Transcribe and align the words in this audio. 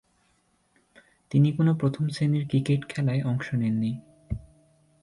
তিনি 1.29 1.51
কোন 1.51 1.67
প্রথম-শ্রেণীর 1.75 2.47
ক্রিকেট 2.47 2.89
খেলায় 2.89 3.23
অংশ 3.23 3.53
নেননি। 3.53 3.91